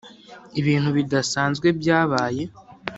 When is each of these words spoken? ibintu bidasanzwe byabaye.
ibintu 0.59 0.89
bidasanzwe 0.97 1.67
byabaye. 1.79 2.43